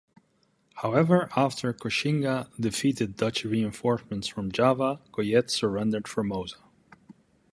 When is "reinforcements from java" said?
3.45-4.99